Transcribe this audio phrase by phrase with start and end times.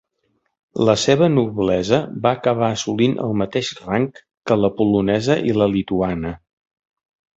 [0.87, 4.09] La seva noblesa va acabar assolint el mateix rang
[4.51, 6.33] que la polonesa i la lituana.